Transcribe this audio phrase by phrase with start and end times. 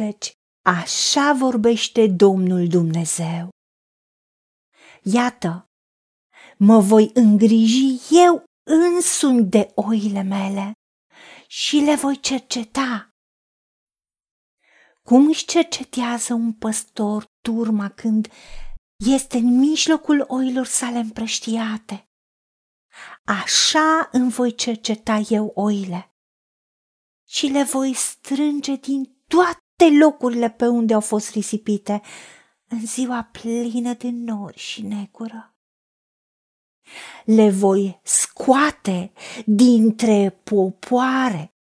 [0.00, 0.32] căci
[0.64, 3.48] așa vorbește Domnul Dumnezeu.
[5.02, 5.64] Iată,
[6.58, 10.72] mă voi îngriji eu însumi de oile mele
[11.46, 13.08] și le voi cerceta.
[15.02, 18.28] Cum își cercetează un păstor turma când
[19.06, 22.08] este în mijlocul oilor sale împrăștiate?
[23.24, 26.14] Așa îmi voi cerceta eu oile
[27.28, 29.58] și le voi strânge din toate
[29.88, 32.00] locurile pe unde au fost risipite
[32.68, 35.54] în ziua plină de nori și negură.
[37.24, 39.12] Le voi scoate
[39.44, 41.54] dintre popoare,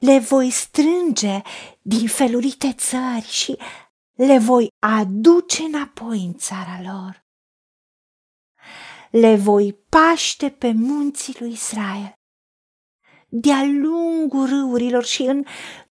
[0.00, 1.42] le voi strânge
[1.82, 3.58] din felurite țări și
[4.14, 7.24] le voi aduce înapoi în țara lor.
[9.10, 12.12] Le voi paște pe munții lui Israel,
[13.28, 15.44] de-a lungul râurilor și în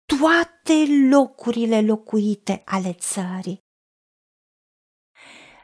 [0.06, 3.64] toate locurile locuite ale țării.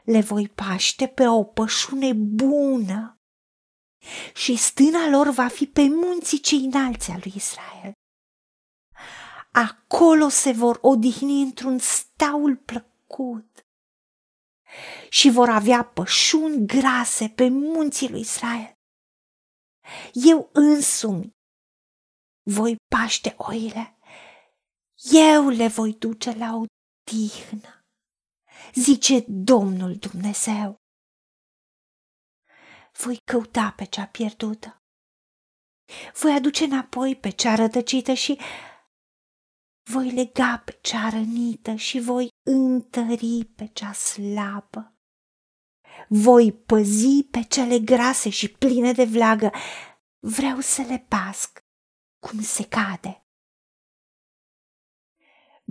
[0.04, 3.16] Le voi paște pe o pășune bună
[4.34, 7.92] și stâna lor va fi pe munții cei înalți al lui Israel.
[9.52, 13.66] Acolo se vor odihni într-un staul plăcut
[15.08, 18.72] și vor avea pășuni grase pe munții lui Israel.
[20.12, 21.30] Eu însumi
[22.42, 23.98] voi paște oile,
[25.10, 26.64] eu le voi duce la o
[27.10, 27.84] tihnă,
[28.74, 30.76] zice Domnul Dumnezeu.
[32.92, 34.82] Voi căuta pe cea pierdută,
[36.20, 38.40] voi aduce înapoi pe cea rătăcită și
[39.90, 44.94] voi lega pe cea rănită și voi întări pe cea slabă.
[46.08, 49.52] Voi păzi pe cele grase și pline de vlagă,
[50.18, 51.64] vreau să le pasc
[52.26, 53.21] cum se cade.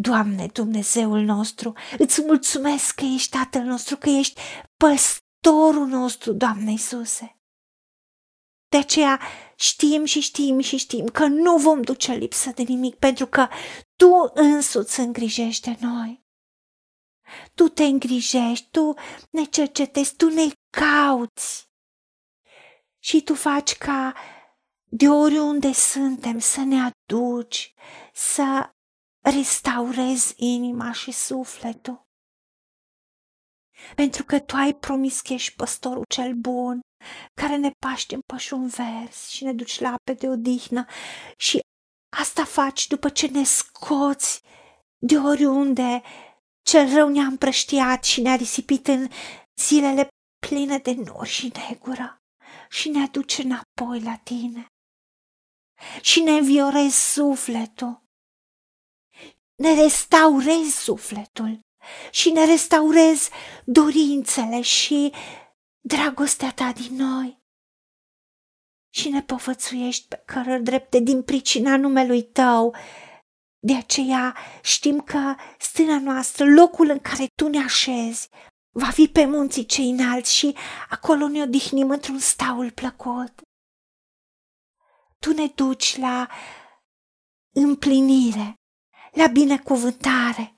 [0.01, 4.41] Doamne, Dumnezeul nostru, îți mulțumesc că ești Tatăl nostru, că ești
[4.77, 7.35] păstorul nostru, Doamne Iisuse.
[8.69, 9.19] De aceea
[9.55, 13.47] știm și știm și știm că nu vom duce lipsă de nimic, pentru că
[13.95, 16.25] Tu însuți îngrijești de noi.
[17.53, 18.93] Tu te îngrijești, Tu
[19.29, 21.69] ne cercetezi, Tu ne cauți
[22.99, 24.13] și Tu faci ca
[24.83, 27.73] de oriunde suntem să ne aduci,
[28.13, 28.73] să
[29.21, 32.01] restaurezi inima și sufletul.
[33.95, 36.79] Pentru că Tu ai promis că ești păstorul cel bun,
[37.41, 40.85] care ne paște în pășun vers și ne duci la ape de odihnă.
[41.37, 41.59] Și
[42.17, 44.41] asta faci după ce ne scoți
[44.97, 46.01] de oriunde
[46.61, 49.07] cel rău ne-a împrăștiat și ne-a risipit în
[49.61, 50.07] zilele
[50.47, 52.17] pline de nori și negură
[52.69, 54.65] și ne aduce înapoi la tine.
[56.01, 58.03] Și ne înviorezi sufletul,
[59.61, 61.59] ne restaurezi sufletul
[62.11, 63.29] și ne restaurezi
[63.65, 65.13] dorințele și
[65.79, 67.39] dragostea ta din noi
[68.93, 72.75] și ne povățuiești pe cărări drepte din pricina numelui tău.
[73.59, 78.29] De aceea știm că stâna noastră, locul în care tu ne așezi,
[78.75, 80.55] va fi pe munții cei înalți și
[80.89, 83.41] acolo ne odihnim într-un staul plăcut.
[85.19, 86.29] Tu ne duci la
[87.53, 88.55] împlinire,
[89.11, 90.55] la binecuvântare,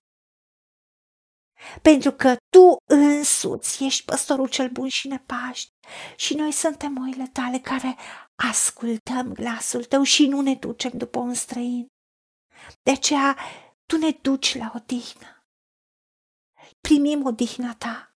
[1.81, 5.71] pentru că tu însuți ești păstorul cel bun și ne paști
[6.15, 7.95] și noi suntem oile tale care
[8.35, 11.87] ascultăm glasul tău și nu ne ducem după un străin.
[12.83, 13.37] De aceea
[13.85, 15.27] tu ne duci la odihnă.
[16.81, 18.15] Primim odihna ta.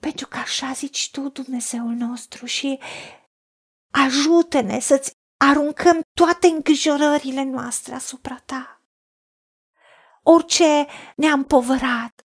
[0.00, 2.80] Pentru că așa zici tu, Dumnezeul nostru, și
[3.92, 5.12] ajută-ne să-ți
[5.48, 8.80] aruncăm toate îngrijorările noastre asupra ta
[10.22, 10.86] orice
[11.16, 12.26] ne-a împovărat,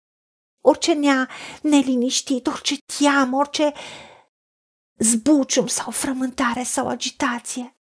[0.60, 1.30] orice ne-a
[1.62, 3.72] neliniștit, orice teamă, orice
[4.94, 7.76] zbucium sau frământare sau agitație.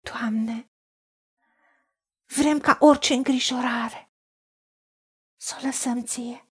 [0.00, 0.72] Doamne,
[2.24, 4.12] vrem ca orice îngrijorare
[5.36, 6.48] să o lăsăm ție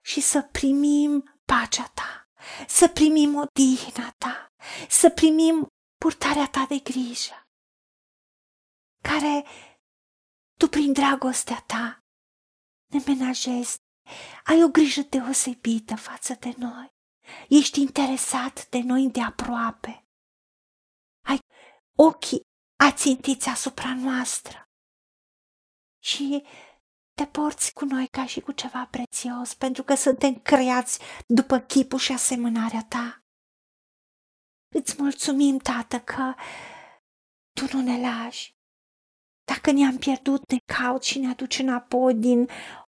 [0.00, 2.23] și să primim pacea ta,
[2.66, 4.52] să primim odihna ta,
[4.88, 7.48] să primim purtarea ta de grijă,
[9.02, 9.44] care
[10.58, 11.98] tu, prin dragostea ta,
[12.92, 13.76] ne menajezi,
[14.44, 16.92] ai o grijă deosebită față de noi.
[17.48, 20.06] Ești interesat de noi de aproape.
[21.26, 21.38] Ai
[21.96, 22.40] ochii
[22.76, 24.68] ațintiți asupra noastră.
[26.02, 26.44] Și
[27.14, 31.98] te porți cu noi ca și cu ceva prețios, pentru că suntem creați după chipul
[31.98, 33.24] și asemănarea ta.
[34.74, 36.34] Îți mulțumim, Tată, că
[37.52, 38.52] tu nu ne lași,
[39.44, 42.48] Dacă ne-am pierdut, ne caut și ne aduce înapoi din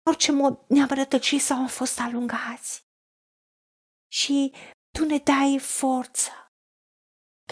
[0.09, 2.85] orice mod ne-am rătăcit sau am fost alungați.
[4.11, 4.53] Și
[4.91, 6.31] tu ne dai forță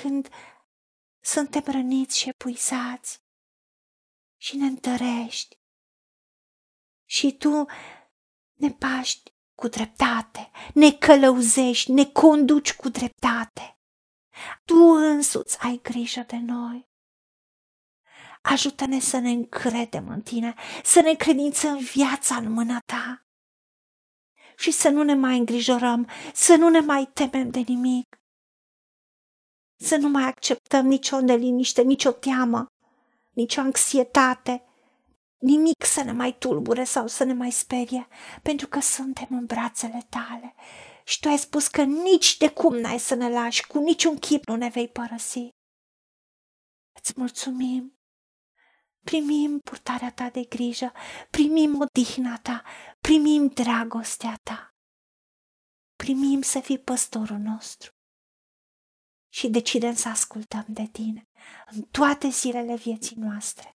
[0.02, 0.30] când
[1.24, 3.24] suntem răniți și epuizați
[4.42, 5.55] și ne întărești.
[7.16, 7.66] Și tu
[8.54, 13.78] ne paști cu dreptate, ne călăuzești, ne conduci cu dreptate.
[14.66, 16.88] Tu însuți ai grijă de noi.
[18.42, 20.54] Ajută-ne să ne încredem în tine,
[20.84, 23.26] să ne credințăm viața în mâna ta
[24.58, 28.16] și să nu ne mai îngrijorăm, să nu ne mai temem de nimic,
[29.80, 32.66] să nu mai acceptăm nicio neliniște, nicio teamă,
[33.32, 34.64] nicio anxietate,
[35.38, 38.08] nimic să ne mai tulbure sau să ne mai sperie,
[38.42, 40.56] pentru că suntem în brațele tale
[41.04, 44.46] și tu ai spus că nici de cum n-ai să ne lași, cu niciun chip
[44.48, 45.50] nu ne vei părăsi.
[46.94, 47.96] Îți mulțumim
[49.06, 50.94] primim purtarea ta de grijă,
[51.30, 52.64] primim odihna ta,
[53.02, 54.76] primim dragostea ta,
[55.96, 57.92] primim să fii păstorul nostru
[59.34, 61.28] și decidem să ascultăm de tine
[61.66, 63.75] în toate zilele vieții noastre.